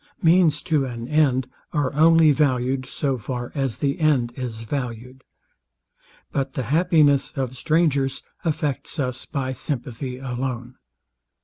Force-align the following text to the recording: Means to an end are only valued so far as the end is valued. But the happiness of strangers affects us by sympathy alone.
Means 0.23 0.63
to 0.63 0.83
an 0.85 1.07
end 1.07 1.47
are 1.73 1.93
only 1.93 2.31
valued 2.31 2.87
so 2.87 3.19
far 3.19 3.51
as 3.53 3.77
the 3.77 3.99
end 3.99 4.33
is 4.35 4.63
valued. 4.63 5.23
But 6.31 6.53
the 6.53 6.63
happiness 6.63 7.31
of 7.33 7.55
strangers 7.55 8.23
affects 8.43 8.97
us 8.97 9.27
by 9.27 9.53
sympathy 9.53 10.17
alone. 10.17 10.77